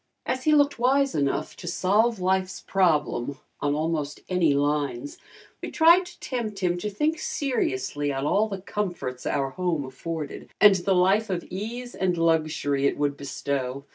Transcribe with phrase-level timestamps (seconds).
[0.25, 5.19] As he looked wise enough to solve life's problem on almost any lines,
[5.61, 10.49] we tried to tempt him to think seriously on all the comforts our home afforded
[10.59, 13.85] and the life of ease and luxury it would bestow.